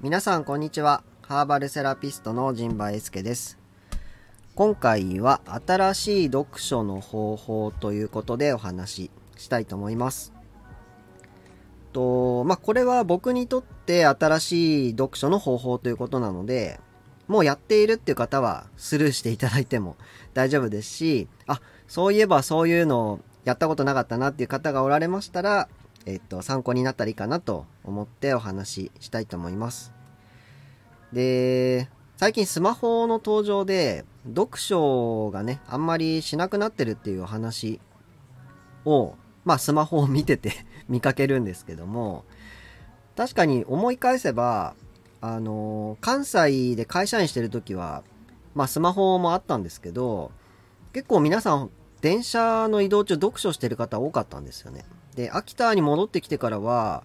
[0.00, 1.02] 皆さんこんにちは。
[1.22, 3.58] ハーバルセラピストの陣馬英介です。
[4.54, 10.32] 今回は新しい読書の方法ということでお話ししたいと思います。
[11.92, 16.78] とまあこれは僕にとって新しい読書の方法ということなので
[17.26, 19.96] もうやっているっていう方はスルーしていただいても
[20.34, 21.60] 大丈夫ですしあ
[21.90, 25.68] そういえばそういうのをやったことなかったなっていう方がおられましたら
[26.06, 29.92] えっと、参考になったらいいかなと思ってお話ししたいと思います。
[31.12, 37.80] で、最近スマホの登場で、読書がね、あんまりしなくなってるっていうお話
[38.84, 40.52] を、まあスマホを見てて
[40.88, 42.24] 見かけるんですけども、
[43.16, 44.74] 確かに思い返せば、
[45.20, 48.02] あの、関西で会社員してる時は、
[48.54, 50.30] まあスマホもあったんですけど、
[50.92, 54.84] 結構皆さん電車の移動中読書してる方多かったんですよね。
[55.14, 57.04] で、秋田に戻ってきてからは、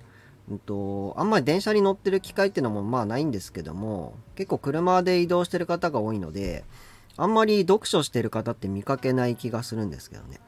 [0.49, 6.63] うんと、あんまり電車に乗ってる機会っていうのもまあないんですけども、結構車で移動してる方が多いので、
[7.17, 10.39] あんまり読書してる方って見かけない気がするんですけどね。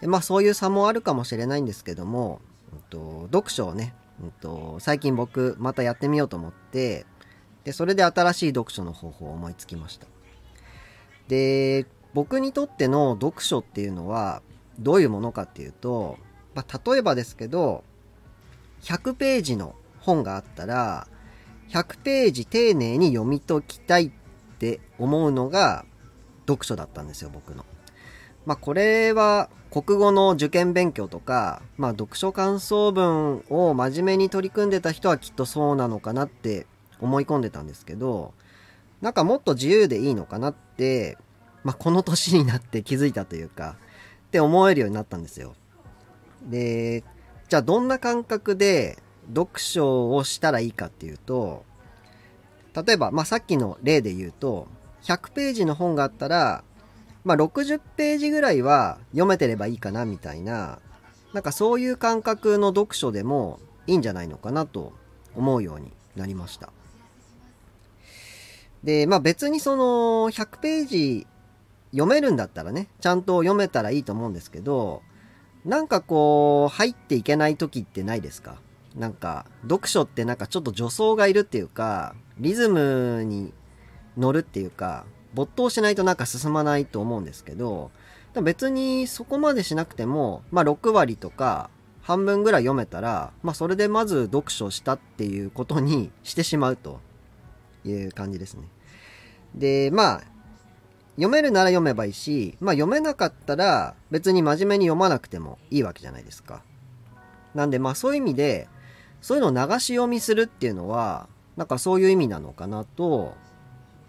[0.00, 2.40] でまあそういう差もあるかもしれないんですけども、
[2.72, 7.06] うんと、読書をね、うんと、最近僕またやってみようと思って、
[7.64, 10.06] で、それで新しい読書の方法を思いつきました。
[11.28, 11.86] で、
[12.16, 14.40] 僕にとっての読書っていうのは
[14.78, 16.16] どういうものかっていうと、
[16.54, 17.84] まあ、例えばですけど、
[18.80, 21.08] 100ページの本があったら、
[21.68, 24.10] 100ページ丁寧に読み解きたいっ
[24.58, 25.84] て思うのが
[26.48, 27.66] 読書だったんですよ、僕の。
[28.46, 36.66] まあ、これは国語の受験勉強とか、まあ、読書感想文を真面目に取り組んでた人はきっとそうなのかなって
[36.98, 38.32] 思い込んでたんですけど、
[39.02, 41.18] なんかもっと自由でいいのかなって
[41.66, 43.74] まあ、この年になって気づいたというか、
[44.28, 45.56] って思えるようになったんですよ。
[46.44, 47.02] で、
[47.48, 49.02] じゃあどんな感覚で
[49.34, 51.64] 読書をしたらいいかっていうと、
[52.72, 54.68] 例えば、まあ、さっきの例で言うと、
[55.02, 56.62] 100ページの本があったら、
[57.24, 60.78] まあ、60ページぐらいは読めてればいいかなみたいな、
[61.32, 64.92] なんかそういう感覚の読書でもいいんじゃないのかなと
[65.34, 66.70] 思うようになりました。
[68.84, 71.26] で、まあ別にその100ページ
[71.96, 75.02] 読めるんだったらね、ちゃんと読めたらいいと思うんですけど、
[75.64, 78.56] なんかこう、入っていけない時ってないですか？
[78.94, 83.52] なんか、読書ってなんかちょっと助走がいるっていうか、リズムに
[84.16, 87.90] 乗るっていうか、没頭しないとなんか進まないと思うんですけど、
[88.42, 91.70] 別にそこまでしなくても、まあ6割とか
[92.02, 97.00] 半分ぐらい読めたら、まあそれでまず読書したっていうことにしてしまうと
[97.84, 98.68] いう感じですね。
[99.54, 100.22] で、まあ、
[101.16, 106.62] 読めるなら読めばいいし、まあ読めなかったら別に真面目に読まなくてもいいわけじゃないですか。
[107.54, 108.68] なんでまあそういう意味で、
[109.22, 113.34] そういうのを流し読みするっていうのは、なんかそういう意味なのかなと、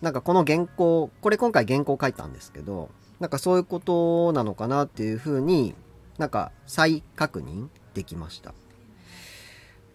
[0.01, 5.73] なんかこの原稿、これ今回原稿書いたんですけど、なんかそういうことなのかなっていうふうに
[6.17, 8.53] なんか再確認できました。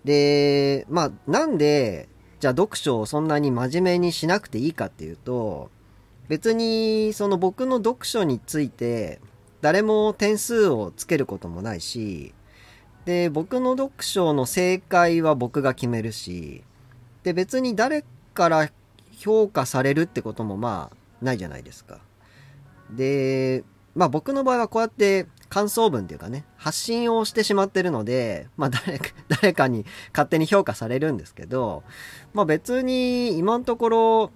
[0.04, 2.08] で、まあなんで、
[2.40, 5.70] じゃあ読書をそんなに真面目にしなくていいかっていうと、
[6.32, 9.20] 別にその僕の読書について
[9.60, 12.32] 誰も点数をつけることもないし、
[13.04, 16.64] で、僕の読書の正解は僕が決めるし、
[17.22, 18.70] で、別に誰から
[19.14, 21.98] 評価されるってこともまあないじゃないですか。
[22.90, 23.62] で、
[23.94, 29.84] まあ僕の場合はこうやって感想文っていうかね、発信をしてしまってるので、まあ誰か、 誰かに
[30.14, 31.82] 勝手に評価されるんですけど、
[32.32, 34.30] まあ別に今のところ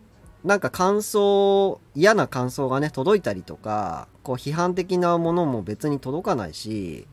[0.46, 7.08] なんか感想、嫌な感想がね、届いたりとか、こう批判的なものも別に届かないし、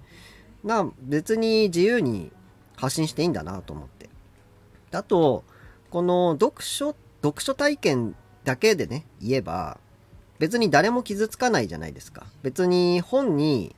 [0.63, 2.31] な、別に自由に
[2.75, 4.07] 発信していいんだなと思って。
[4.91, 5.43] あと、
[5.89, 9.79] この読書、読書体験だけでね、言えば、
[10.38, 12.27] 別に誰も傷つかないじゃないですか。
[12.43, 13.75] 別に本に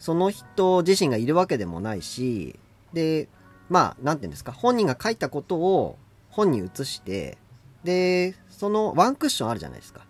[0.00, 2.58] その人自身がいるわけでもないし、
[2.92, 3.28] で、
[3.68, 5.96] まあ、なんていうんですか、本人が書いたことを
[6.28, 7.38] 本に移して、
[7.84, 10.06] で、そのワンクッションあるじゃないですか。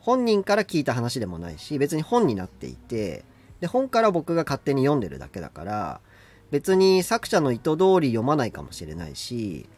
[0.00, 3.24] 本人から聞いた話でもないし、別に本になっていて、
[3.60, 6.00] で、本から僕が勝手に読んでるだけだから、
[6.50, 9.68] 別に作者の意図通り読まないかもしれないし、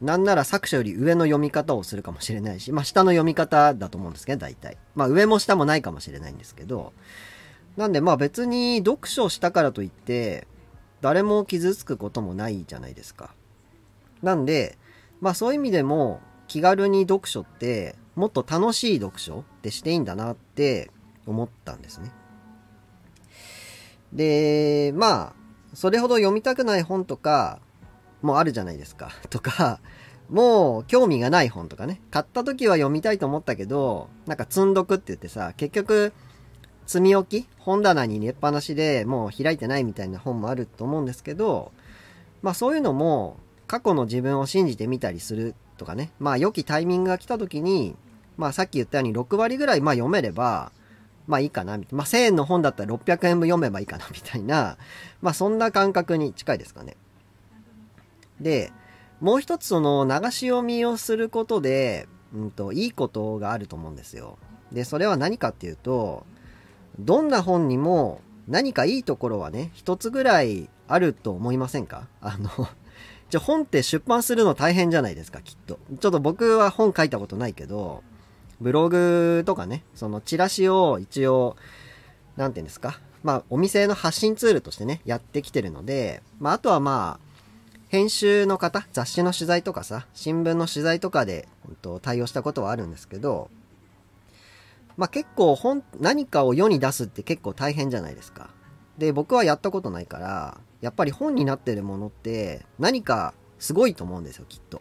[0.00, 4.76] なんなら作者より上の読み方をするかもしれないし、まあ下の読み方だと思うんですけど、大体。
[4.94, 6.92] まあ上も下もないかもしれないんですけど、
[7.76, 10.46] なんでまあ別に読書したからといって、
[11.00, 13.34] 誰も傷つくこともないじゃないですか。
[14.22, 14.78] なんで、
[15.20, 20.90] まあそういう意味でも、気軽に読書ってもっと楽しい読書ってしていいんだなって
[21.26, 22.10] 思ったんですね。
[24.12, 25.32] で、まあ、
[25.74, 27.60] それほど読みたくない本とか、
[28.22, 29.10] もあるじゃないですか。
[29.30, 29.80] とか、
[30.28, 32.00] もう興味がない本とかね。
[32.10, 36.12] 買った時は読みたいと思ったけど、なんか積んどくって言ってさ、結局、
[36.86, 41.72] 積み置き本棚に入れっぱなしでもう開いてないみたいな本もあると思うんですけど、
[42.42, 46.10] まあそういうのも過去の自分を信じてみたりするとかね。
[46.18, 47.96] まあ良きタイミングが来た時に、
[48.36, 50.72] まあさっき言ったように6割ぐらいまあ読めれば、
[51.26, 51.78] まあいいかな。
[51.90, 54.76] まあ1000円の本だったら600円分読めばいいかなみたいな、
[55.22, 56.96] まあそんな感覚に近いですかね。
[58.40, 58.72] で、
[59.20, 64.36] もう一つその流し読みをすることで、うんと、いいことがあると思うんですよ。
[64.72, 66.26] で、それは何かっていうと、
[66.98, 72.08] どんな本にも何かいいところはね、一つぐらいあると思いませんか？
[72.20, 72.50] あの
[73.28, 75.78] じゃ本って出版するの大変じゃないですか、きっと。
[76.00, 78.02] ちょっと僕は本書いたことないけど、
[78.60, 81.56] ブログとかね、そのチラシを一応、
[82.36, 83.00] なんていうんですか。
[83.22, 87.26] まあ、お店の発信ツールとしてね、やってきてるので、まあ、あとはまあ、
[87.88, 91.48] 編集の方、雑誌の取材とかさ、新聞の取材とかで、
[91.82, 93.50] と、対応したことはあるんですけど、
[94.96, 98.50] まあ、結構本、何かを世に出すって結構大変じゃないですか。
[98.98, 104.78] で、僕はやったことないから、やっぱり本になってるものって何かすごいと思うんですよ、きっと。
[104.78, 104.80] っ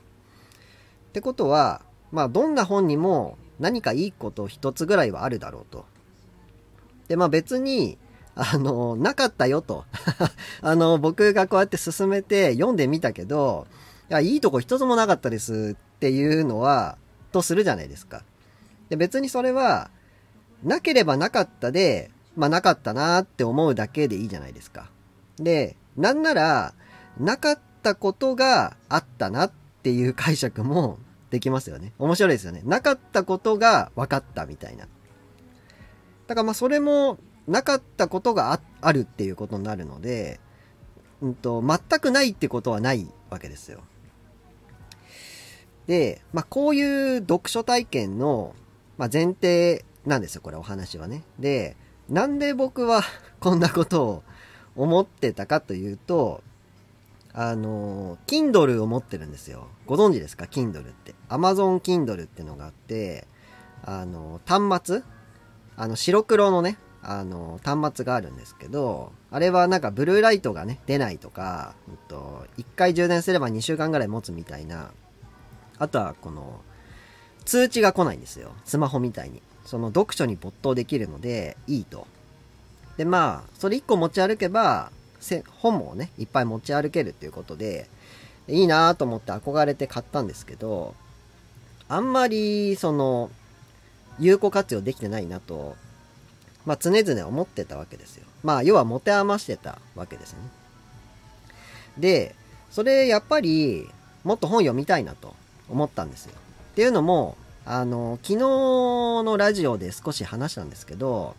[1.14, 1.82] てことは、
[2.12, 5.86] まあ、どんな本にも何かいいこと一つぐらいはあるだろうと。
[7.08, 7.98] で、まあ別に、
[8.36, 9.86] あの、なかったよと。
[10.62, 13.66] あの、僕がこうやって進めて読んでみたけど、
[14.12, 17.00] いや、いいとこ一つもなかったですっていうのは、
[17.32, 18.24] とするじゃないですか。
[18.90, 19.90] で、別にそれは、
[20.64, 24.92] なければなかったで、まあなかったなって思うだけでいいじゃないですか。
[25.38, 26.74] で、なんなら、
[27.20, 29.52] なかったことがあったなっ
[29.84, 31.00] ていう解釈も
[31.30, 31.94] できますよね。
[32.00, 32.62] 面白いですよね。
[32.66, 34.88] なかったことが分かったみたいな。
[36.28, 40.40] だからまあそれもなかったことがあるっていうことになるので、
[41.22, 43.82] うんと、全くないってことはないわけですよ。
[45.88, 48.56] で、まあ、こういう読書体験の、
[48.98, 51.24] まあ、前提なんですよ、これお話はね。
[51.40, 51.78] で、
[52.10, 53.02] なんで僕は
[53.40, 54.24] こんなことを
[54.76, 56.44] 思ってたかというと、
[57.34, 59.68] あの、Kindle を持ってるんですよ。
[59.86, 61.16] ご存知ですか ?Kindle って。
[61.30, 63.28] Amazon Kindle ってのがあって、
[63.84, 65.04] あの、端末？
[65.78, 74.92] あの、白黒のね、あの、端末があるんですけど、あれはなんかブルーライトがね、出ないとか、えっと、1回充電すれば2週間ぐらい持つみたいな、
[75.78, 76.62] あとはこの、
[77.44, 78.54] 通知が来ないんですよ。
[78.66, 79.42] スマホみたいに。
[79.66, 82.08] その読書に没頭できるので、いいと。
[82.98, 84.92] で、まあ、それ1個持ち歩けば、
[85.60, 87.90] 本もね、いっぱい持ち歩けるっていうことで、
[88.48, 90.94] いいなと思って憧れて買ったんですけど、
[91.88, 93.32] あんまり、その、
[94.20, 95.76] 有効活用できてないなと
[96.66, 98.26] まあ、常々思ってたわけですよ。
[98.44, 100.40] まあ、要は持て余してたわけですね。
[101.98, 102.36] で、
[102.72, 103.88] それやっぱり、
[104.24, 105.36] もっと本読みたいなと
[105.70, 106.34] 思ったんですよ。
[106.72, 111.36] っていうのも、あの、昨日のラジオで少し話したんですけど、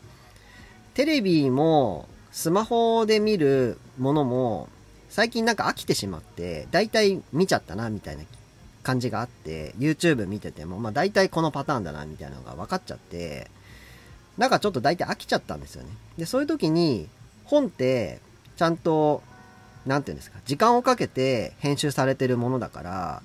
[0.97, 4.71] テレビもスマホで見るものも
[5.11, 8.23] 最近なんか飽きてしまって、大体見ちゃったなみたいな
[8.83, 13.51] 感じがあって、YouTube 見てても、まあ大体このパターンだなみたいなのが分かっちゃって、
[14.39, 15.91] なんかちょっと大体飽きちゃったんですよね。
[16.17, 17.11] で、そういう時に、
[17.45, 18.21] 本って、
[18.57, 19.23] ちゃんと、
[19.85, 23.23] なんていうんですか、時間をかけて編集されてるものだから、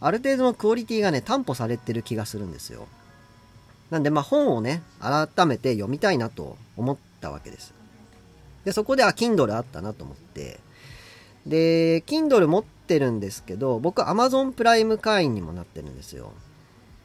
[0.00, 2.88] ある程度のクオリティがね、担保されてる気がするんですよ。
[3.94, 7.72] なんで、まあ本をね、改めて読みたいなと思ったわけです。
[8.64, 10.58] で、そこで、あ、Kindle あったなと思って、
[11.46, 16.32] で、Kindle 持ってるんですけど、僕 Amazon プライム会員にもなってるんですよ。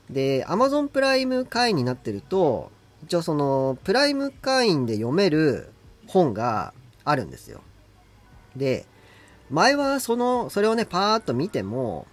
[0.10, 2.72] で、Amazon プライム会員になってると、
[3.04, 5.70] 一応その、プライム会員で読める
[6.08, 7.62] 本があるんですよ。
[8.56, 8.88] で、
[9.52, 12.08] 前はその、それをね、パーッと見ても、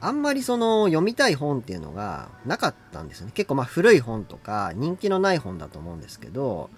[0.00, 3.32] あんまりその、読みたい本っていうのがなかったんですよね。
[3.34, 6.70] 結構まあ古い本とか、人気のない本だと思うんですけど、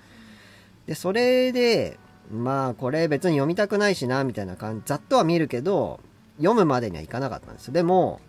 [0.86, 1.98] で、それで、
[2.32, 6.00] まあこれ別に読みたくないしな、みたいな感じ、ざっとは見るけど、
[6.38, 8.20] 読むまでにはいかなかったんですでも、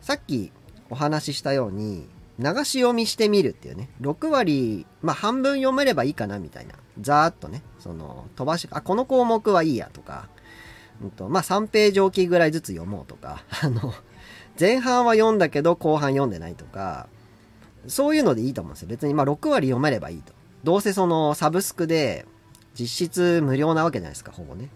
[0.00, 0.52] さっき
[0.90, 2.08] お話ししたように、
[2.38, 6.74] 流し読みしてみるっていうね、6割、まあ半分読めればいいかなみたいな。
[7.00, 10.28] ざーっとね、その、飛ばし、あ、この項目はいいやとか、
[11.02, 13.94] うんと、まあ3ページおきぐらいずつ読もうとか、 あの、
[14.62, 17.08] 前半は読んだけど後半読んでないとか、
[17.88, 18.88] そういうのでいいと思うんですよ。
[18.88, 20.32] 別にまあ6割読めればいいと。
[20.62, 22.26] どうせそのサブスクで
[22.78, 24.68] 実質無料なわけじゃないですか、ほぼね。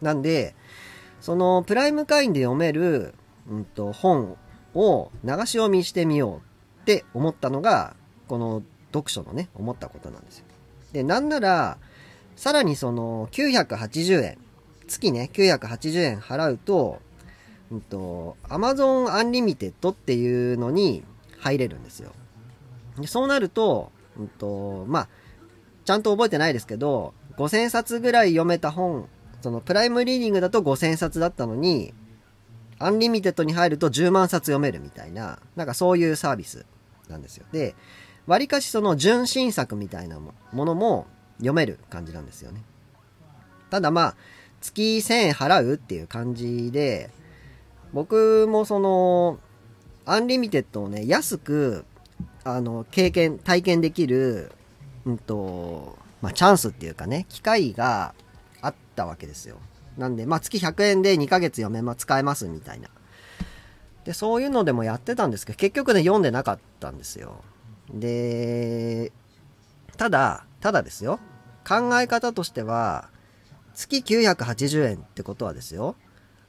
[0.00, 0.54] なんで、
[1.20, 3.12] そのプライム会員で読める、
[3.50, 4.38] うんと、本
[4.74, 6.36] を流し読みしてみよ
[6.78, 7.94] うって思ったのが、
[8.28, 8.62] この
[8.94, 10.46] 読書のね、思ったことなんですよ。
[10.94, 11.76] で、なんなら、
[12.34, 14.38] さらにその980円、
[14.88, 17.02] 月ね、980円払うと、
[17.72, 21.02] うんと、Amazon Unlimited っていうのに
[21.38, 22.12] 入れるんですよ。
[22.98, 25.08] でそうなると、うんと、まあ、
[25.86, 29.08] ちゃんと覚えてないですけど、5000冊ぐらい読めた本、
[29.40, 31.94] そのプライムリーディングだと5000冊だったのに、
[32.78, 36.66] アンリミテッドに入ると10万冊読めるみたいな、なんかそういうサービス
[37.08, 37.46] なんですよ。
[37.52, 37.74] で、
[38.26, 41.06] わりかしその準新作みたいなものも
[41.38, 42.62] 読める感じなんですよね。
[43.70, 44.16] ただまあ、
[44.60, 47.10] 月1000円払うっていう感じで、
[47.92, 49.38] 僕もその、
[50.04, 51.84] アンリミテッドをね、安く、
[52.44, 54.52] あの、経験、体験できる、
[55.04, 58.14] うんと、まあ、チャンスっていうかね、機会が
[58.60, 59.56] あったわけですよ。
[59.98, 62.88] なんで、まあ、月100円で2ヶ月読めま、使えますみたいな。
[64.04, 67.42] で、そういうのでもやってたんですけど、結局ね、読んでなかったんですよ。
[67.92, 69.12] で、
[69.96, 71.20] ただ、ただですよ。
[71.68, 73.08] 考え方としては、
[73.74, 75.96] 月980円ってことはですよ。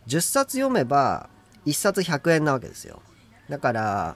[0.07, 1.29] 10冊読めば、
[1.65, 3.01] 1冊100円なわけですよ。
[3.50, 4.15] だから、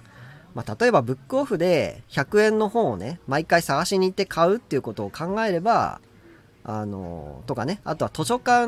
[0.54, 6.02] まあ、例えばブックオフで100円の本をね、毎回探しに行って買うっていうことを考えれば、
[6.64, 8.66] あの、とかね、あとは図書館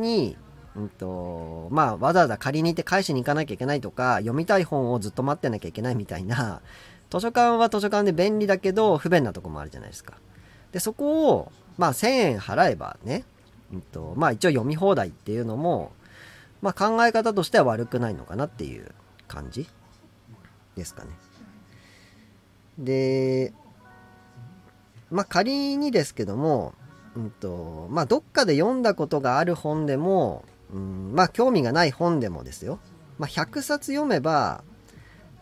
[0.00, 0.36] に、
[0.74, 6.62] うんと、まあ、わざわざ借りに行って返しに行かなきゃいけないとか、読みたい本をずっと待ってなきゃいけないみたいな、
[7.10, 10.14] 図書館は図書館で便利だけど、不便なとこもあるじゃないですか。
[10.72, 13.24] で、そこを、まあ、1000円払えばね、
[13.72, 15.92] うんと、まあ、一応読み放題っていうのも、
[16.62, 18.92] まあ、考え方としては悪くないのかなっていう
[19.28, 19.68] 感じ
[20.76, 21.10] ですかね。
[22.78, 23.52] で、
[25.10, 26.72] まあ、仮にですけども、
[27.16, 32.78] うんと、まあ、どっかで読んだことがある本でも、うん、まあ、興味がない本でもですよ。
[33.18, 34.64] まあ、100冊読めば、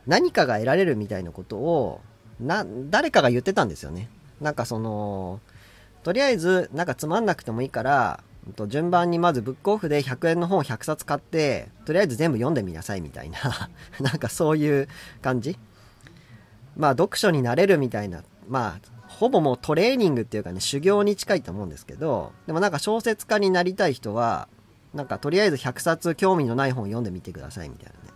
[0.07, 2.01] 何かが得られるみたいなことを、
[2.41, 4.09] な、誰かが言ってたんですよね。
[4.41, 5.41] なんかその、
[6.03, 8.25] とりあえず、なんかつまんなくてもいいから、
[8.69, 13.39] 順番にまずブックオフで100円の本を100冊買って、とりあえず全部読んでみなさいみたいな
[14.01, 14.89] なんかそういう
[15.23, 15.59] 感じ
[16.77, 24.49] まあ読書になれるみたいな、まあほぼもうトレーニングっていうかね、修行に近いと思うんですけど、でもなんか小説家になりたい人は、
[24.95, 28.15] なんかとりあえず100冊興味のない本読んでみてくださいみたいなね。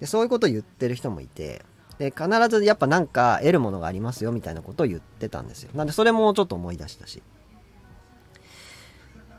[0.00, 1.64] でそういうことを言ってる人もいて、
[1.98, 5.70] で、必ずやっぱなんか得るものがありますよみたいなことを言ってたんですよ。
[5.74, 7.22] なんでそれもちょっと思い出したし。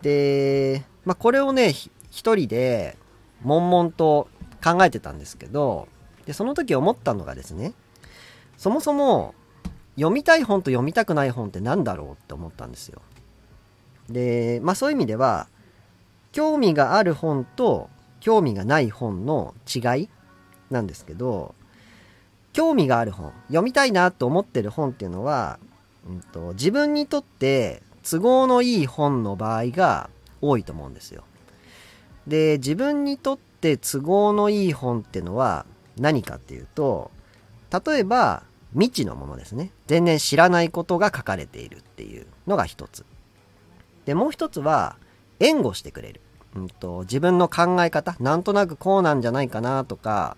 [0.01, 1.73] で、まあこれをね、
[2.09, 2.97] 一人で
[3.43, 4.27] 悶々と
[4.63, 5.87] 考えてたんですけど、
[6.25, 7.73] で、その時思ったのがですね、
[8.57, 9.33] そもそも
[9.95, 13.01] 読みたい本と読みたくない本って何だろうって思ったんですよ。
[14.09, 15.47] で、まあそういう意味では、
[16.31, 17.89] 興味がある本と
[18.19, 20.09] 興味がない本の違い
[20.69, 21.55] なんですけど、
[22.53, 25.59] 興味がある本、読みたいなと思ってる本っていうのは、
[26.07, 30.09] うんと、自分にとって都合のいい本の場合が
[30.41, 31.23] 多いと思うんですよ。
[32.27, 35.65] で、自分にとって都合のいい本ってのは
[35.97, 37.11] 何かっていうと、
[37.71, 38.43] 例えば
[38.73, 39.71] 未知のものですね。
[39.87, 43.05] 全然知らないことが書かれているっていうのが一つ。
[44.05, 44.95] で、もう一つは、
[45.39, 46.21] 援護してくれる。
[46.55, 50.37] うんと、自分の考え方、なんとなくこうなんじゃないかなとか、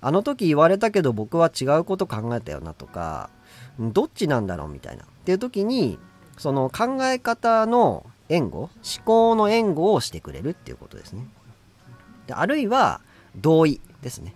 [0.00, 3.30] あの時言われたけど僕は違うこと考えたよなとか、
[3.78, 5.04] どっちなんだろうみたいな。
[5.04, 5.98] っていう時に、
[6.38, 8.70] その考え方の援護、思
[9.04, 11.26] 考の援護をしてくれるっていうことですね。
[12.26, 13.00] であるいは、
[13.36, 14.34] 同意ですね。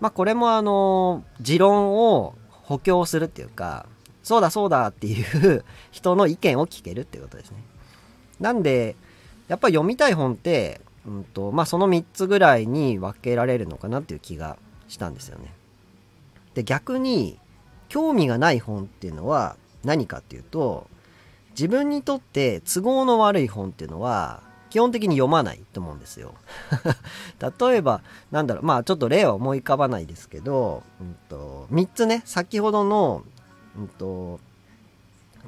[0.00, 3.86] まあこれもあの、持論を補強するっていうか、
[4.22, 7.58] そうだそうだっていう人の意見を聞けるっていうことですね。
[8.40, 8.96] なんで、
[9.48, 14.56] やっぱり読みたい本って、うんと、まあ、その3つぐらいに分けられるのかなっていう気が
[14.88, 15.52] したんですよね。
[16.54, 17.38] で、逆に、
[17.88, 20.88] 興味がない本っていうのは何かっていうと、
[21.54, 26.34] 自分にとって都合の悪い本っていうのは、基本的に読まないと思うんですよ。
[27.38, 33.22] 例えば、なんだろう、まあちょっと例は思い浮かばないですけど、うんと、3つね、先ほどの、
[33.78, 34.40] うんと、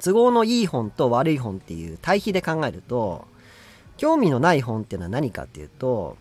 [0.01, 3.25] 都合のいい本と悪い本っていう対比で考えると、
[3.97, 6.15] 興味のない本っていうのは何かっていうと、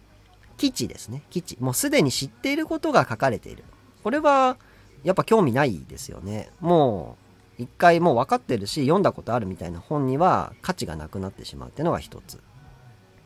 [0.57, 1.23] 基地ですね。
[1.31, 1.57] 基地。
[1.61, 3.63] もうすでに知っていることが書かれている。
[4.03, 4.57] これは、
[5.05, 6.51] やっぱ興味ないですよね。
[6.61, 7.26] もう、
[7.59, 12.41] 一回もう分かってるし、読んだことあるみたいな本には価値がなくなってしまうっていうのが一つ。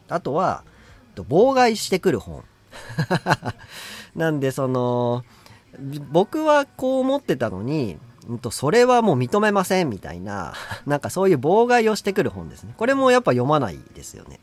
[0.08, 0.64] あとは、
[1.16, 2.44] 妨害してくる本。
[4.14, 5.25] なんで、その、
[6.10, 7.99] 僕はこう思ってたのに、
[8.30, 10.54] んと、それはもう認めませんみたいな、
[10.87, 12.75] なんかそういう妨害をしてくる本ですね。
[12.76, 14.40] これもやっぱ読まないですよね。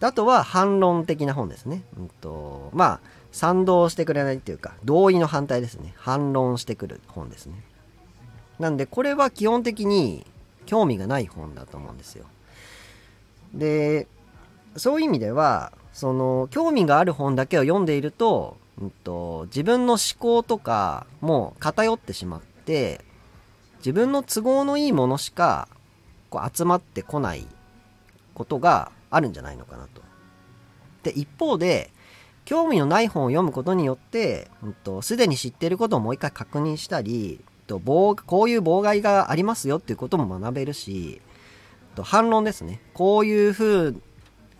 [0.00, 1.82] あとは反論的な本ですね。
[1.98, 3.00] うんと、まあ、
[3.32, 5.94] 賛同してくれないっていうか、同意の反対ですね。
[5.96, 7.62] 反論してくる本ですね。
[8.58, 10.26] なんで、これは基本的に
[10.64, 12.26] 興味がない本だと思うんですよ。
[13.54, 14.06] で、
[14.76, 23.00] そういう意味では、その、興味がある本だけを読んでいると、うんと、自分の思考とかも偏ってしまって、
[23.78, 25.68] 自分の都合のいいものしか
[26.28, 27.46] こう集まってこない
[28.34, 30.02] ことがあるんじゃないのかなと。
[31.02, 31.90] で、一方で、
[32.44, 41.20] 興味のない本を読むことによって、うんと、すでに知っていることをもう一回確認したり、とこういう妨害がありますよっていうことも学べるし、
[41.94, 42.80] と反論ですね。
[42.94, 44.02] こういうふう、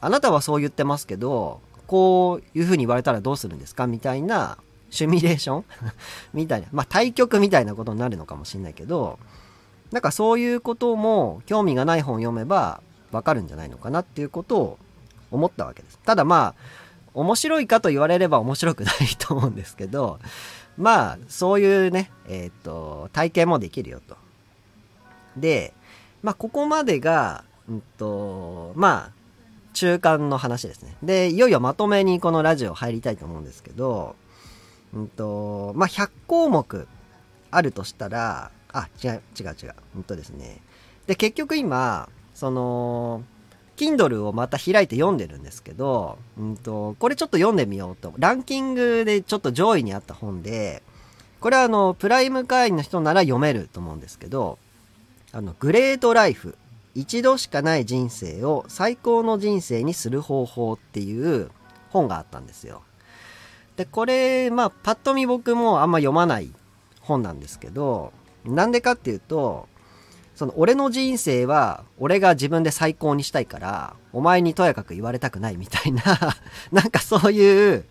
[0.01, 3.87] あなたはそう言ってますけど、こういうふうに言われたらどうするんですか？
[3.87, 4.59] みたいな
[4.91, 5.65] シミュレーション？
[6.35, 6.67] みたいな。
[6.73, 9.19] まあ対局みたいなことになるのかもしれないけど、
[9.93, 12.81] なんかそういうことも興味がない本を読めば
[13.13, 14.79] わかるんじゃないのかなっていうことを
[15.31, 15.99] 思ったわけです。
[16.05, 16.61] ただまあ、
[17.15, 20.19] 面白いかと言われれば面白くないと思うんですけど、
[20.79, 24.17] まあ、そういうね、えっ、ー、と、体験もできるよと。
[25.37, 25.75] で、
[26.23, 29.13] まあ、ここまでが、うんと、まあ、
[29.73, 30.97] 中間の話ですね。
[31.03, 34.17] で、いよいよまとめにこのラジオ入りたいと思うんですけど、
[34.95, 36.89] うんと、まあ、100項目
[37.51, 39.75] あるとしたら、あ、違う、違う違う。
[39.97, 40.61] うんとですね。
[41.07, 43.23] で、結局今、その、
[43.77, 48.15] Kindle をまた開いて読んでるんですけど、うんと、これちょっと読んでみようと。
[48.19, 50.83] ランキングでちょっと上位にあった本で、
[51.41, 54.59] これはあの、プライム会員の人なら読めると思うんですけど、
[55.33, 56.57] あの、グレートライフ。
[56.95, 61.51] 一度しかない人生を最高の人生にする方法っていう
[61.91, 62.83] 本があったんですよ。
[63.77, 66.51] で、これ、まあ、パッと見僕もあんま読まない
[67.03, 68.15] 本なんですけど、
[68.47, 69.69] なんでかっていうと、
[70.37, 76.03] その俺の人生は俺が自分で最高にしたいからお前にとやかく言われたくないみたいな
[76.71, 77.85] なんかそういう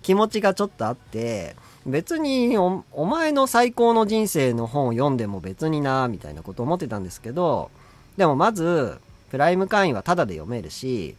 [0.00, 7.70] 気持ちがちょっとあって別にお前の最高の人生の本を読んでも別になみたいなこと思ってたんですけど
[8.16, 8.98] でもまず
[9.30, 11.16] プライム会員はタダで読めるし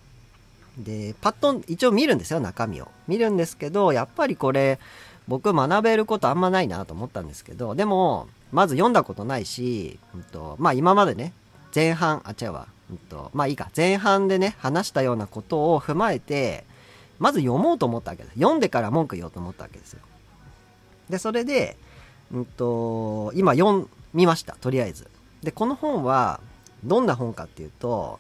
[0.77, 2.87] でパッと一応見るんですよ中身を。
[3.09, 4.79] 見るんですけどやっぱりこれ
[5.27, 11.33] 僕学べることあんまないなと思ったんですけどでもまず読んだことないし、うんと、まあ今までね、
[11.73, 16.65] 前半、あ、違うわ、うんと、まあいいか、前半でね、話したようなことを踏まえて、
[17.19, 18.35] まず読もうと思ったわけです。
[18.35, 19.99] 読んでから文句言おうと思ったわけですよ。
[21.09, 21.77] で、それで、
[22.33, 25.07] うんと、今読みました、とりあえず。
[25.43, 26.41] で、この本は、
[26.83, 28.19] どんな本かっていうと、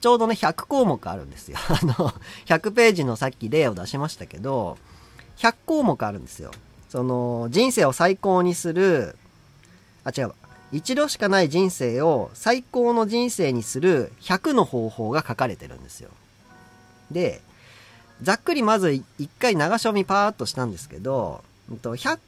[0.00, 1.58] ちょうどね、100項目あるんですよ。
[1.70, 2.12] あの、
[2.46, 4.76] 100ページのさっき例を出しましたけど、
[5.38, 6.50] 100項目あるんですよ。
[6.88, 9.16] その、人生を最高にする
[10.04, 10.32] あ、違う。
[10.72, 16.10] 一度しかない人生を最高の人生にする100の方法が書かれてるんですよ。
[17.10, 17.42] で、
[18.22, 19.04] ざっくりまず一
[19.38, 22.18] 回流し読みパーっとしたんですけど、100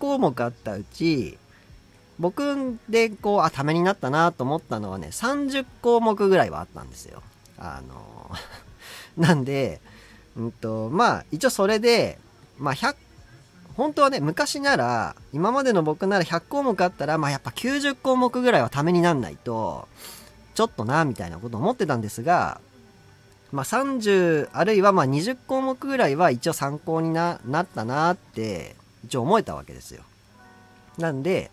[0.00, 1.38] 項目あったうち、
[2.18, 7.22] 僕でこう、あ、ためになったなと思ったのはね、30項目ぐらいはあったんですよ。
[7.58, 8.30] あの、
[9.16, 9.80] なんで、
[10.36, 12.18] うんと、まあ、一応それで、
[12.58, 12.96] まあ、100
[13.82, 19.88] 本当はね、昔なら、今までの僕なら100項目あったら、まあやっぱ90項目ぐらいはためになんないと、
[20.54, 22.60] ちょっとな、みたいなこと思ってたんですが、
[23.50, 30.04] まあ30、あるいはまあ20項目ぐらいは一応参考にななったなって、一応思えたわけですよ。
[30.98, 31.50] なんで、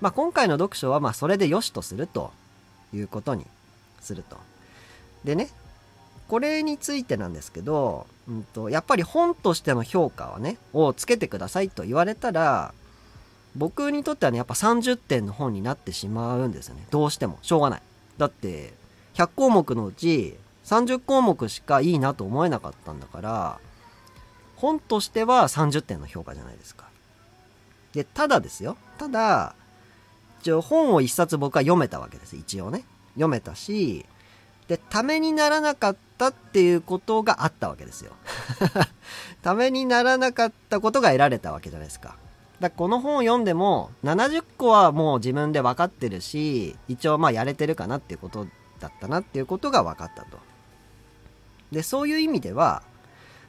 [0.00, 2.32] まあ今回の読書はまあそれで良しとすると
[2.92, 3.46] いうことに
[4.00, 4.38] すると。
[5.22, 5.50] でね、
[6.30, 12.72] これについてなんですけど、うんと、やっぱり本としての評価はね、をつけてくださいと言われたら、
[13.56, 16.86] 僕にとってはね、やっぱ30点の本になってしまうんですよね。
[16.92, 17.40] どうしても。
[17.42, 17.82] しょうがない。
[18.16, 18.74] だって、
[19.14, 23.58] 100項目のうち30項目しかいいなと思えなかったんだから、
[24.54, 26.84] 本としては30点の評価じゃないですか。
[27.92, 28.76] で、ただですよ。
[28.98, 29.56] ただ、
[30.42, 32.36] 一応本を一冊僕は読めたわけです。
[32.36, 32.84] 一応ね。
[33.14, 34.06] 読めたし、
[34.68, 38.12] で、ためにならなかったっていうことがあったわけですよ。
[39.40, 42.16] ためにならなかったことが得られたわけじゃないですか。
[42.60, 48.46] だこの本を読んでも70個はもう自分で分かってるし、一応まあやれてるかなっていうこと
[48.80, 50.38] だったなっていうことが分かったと。
[51.72, 52.82] で、そういう意味では、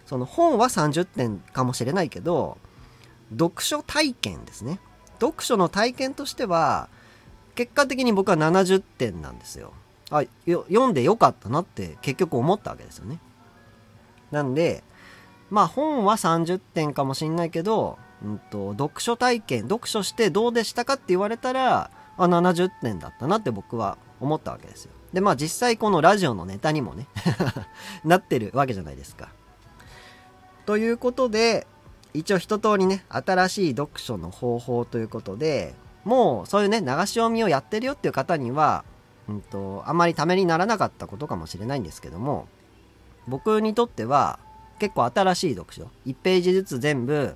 [0.05, 2.57] その本は30点かもしれないけど、
[3.31, 4.79] 読書体験ですね。
[5.19, 6.87] 読書の体験としては、
[7.55, 9.73] 結果的に僕は70点なんですよ。
[10.11, 13.19] あよ読んでよかったなって結局思ったわけですよね。
[14.29, 14.83] なんで
[15.49, 24.91] まあ本は30点かもしんないけど、うんと、読書体験読書してどうでしたかって言われたらあ70点だったなって僕は思ったわけですよ。
[25.13, 27.07] でまあ実際このラジオのネタにもね
[28.05, 29.29] なってるわけじゃないですか。
[30.65, 31.67] ということで
[32.13, 38.83] 一応一通りね新しい読書の方法ということでもうそういうね流し読みをやってるよっていう方には
[39.31, 42.47] うんと、あんまりためにならなかったことかもしれないんですけども、
[43.27, 44.39] 僕にとっては
[44.79, 45.89] 結構新しい読書。
[46.05, 47.35] 1ページずつ全部、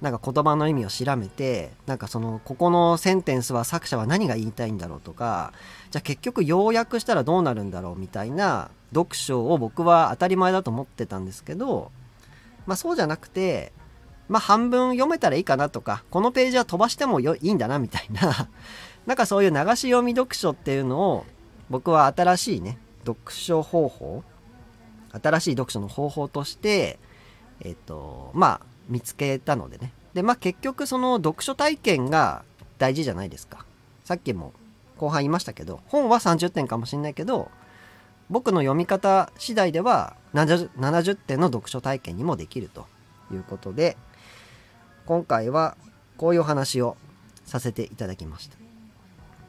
[0.00, 5.52] なんか言葉の意味を調べて、なんかその、ここのセンテンスは作者は何が言いたいんだろうとか、
[5.90, 11.90] じゃあ結局要約したらどうなるんだろうみたいな読書を僕は当たり前だと思ってたんですけど、
[12.66, 13.72] まあそうじゃなくて、
[14.28, 18.48] まあ半分読めたらいいかなとか、このページは飛ばしてもいいんだなみたいな、
[19.06, 21.26] なんかそういう流し読み読書っていうのを
[21.70, 24.22] 僕は新しいね、読書方法、
[25.22, 26.98] 新しい読書の方法として、
[27.60, 29.92] えっ、と、まあ見つけたのでね。
[30.14, 32.44] で、まあ結局その読書体験が
[32.78, 33.64] 大事じゃないですか。
[34.04, 34.52] さっきも
[34.98, 37.50] 後半言いましたけど、本は30点かもしんないけど、
[38.28, 42.86] 僕の読み方次第では 70, 70点の読書体験にもできると
[43.32, 43.96] いうことで、
[45.06, 45.76] 今回は
[46.16, 46.96] こういうお話を
[47.44, 48.56] させていただきました。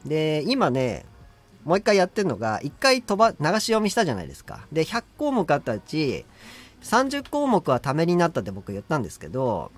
[0.06, 1.04] で、今ね、
[1.68, 4.66] もう一回やってるのが、一回飛ば、流し読みしたじゃないですか。
[4.72, 6.24] で、100項目あったうち、
[6.82, 9.70] 30項目はためになったって僕言ったんですけど、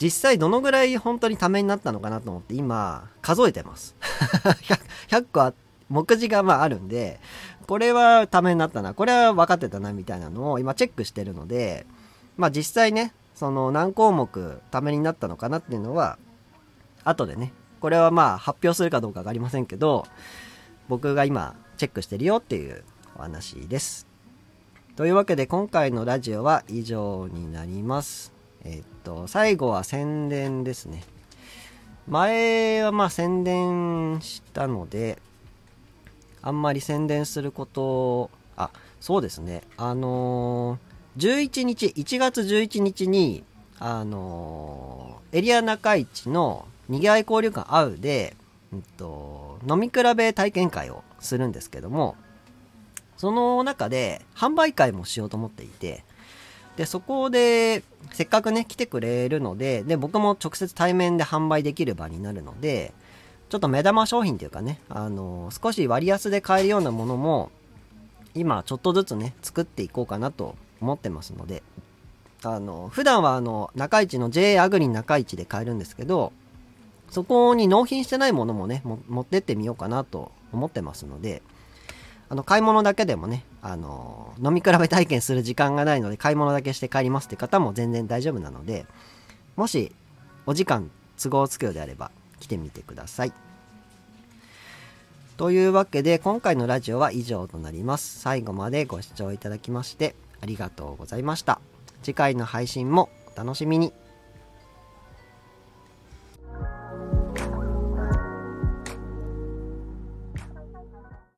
[0.00, 3.94] 実際どのぐらい本当にためになったのかなと思って今数えてます
[5.10, 5.52] 100, 100, 個あ
[5.90, 7.20] 目次がまああるんで
[7.66, 11.84] これはためになったなこれは分かってたなみたいなのを今チェックしてるので
[12.38, 16.18] まあ実際ねその何項目ためになったのかなっていうのは
[17.04, 20.06] 後でねこれはまあ発表するかどうか分かりませんけど
[20.90, 22.84] 僕が今チェックしてるよっていう
[23.16, 24.06] お話です
[24.96, 31.02] というわけで今回のラジオは以上になりますえっと、最後は宣伝ですね。
[32.06, 35.18] 前はまあ宣伝したので、
[36.42, 39.62] あんまり宣伝することあ、そうですね。
[39.76, 43.44] あのー、11日、1月11日に、
[43.78, 48.36] あのー、エリア中市のにぎわい交流館会うで、
[48.72, 52.16] うんと、飲み比べ体験会をするんですけども、
[53.16, 56.04] その中で販売会もしようと思っていて、
[56.76, 62.94] で、そこで、せっかくね、来てくれるので、で、僕も直接対面で販売できる場になるので、
[63.50, 67.50] ちょっと目玉商品というかね、あの、少し割安で買えるようなものも、
[68.34, 71.62] 今ちょっとずつね、作っていこうかなと思ってますので、
[72.42, 76.32] あの、普段はあの、中市の J アグリン中市で買えるんですけど、
[77.10, 81.42] そこに納品してないものもね、も持ってってみようかなと思ってますので、
[82.28, 88.86] あの、買い物だけでもね、あの、飲み比べ体験する時間がないので、買い物だけして帰りますって方も全然大丈夫なので、
[89.56, 89.92] もし、
[90.46, 93.32] お時間都合つくようであれば、来てみてください。
[95.36, 98.20] というわけで、今回のラジオは以上となります。
[98.20, 101.60] 最後までご視聴いただきまして、ありがとうございました。
[102.02, 103.92] 次回の配信もお楽しみに。